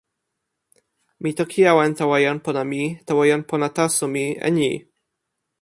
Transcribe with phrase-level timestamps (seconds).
[1.21, 4.69] mi toki awen tawa jan pona mi, tawa jan pona taso mi, e ni: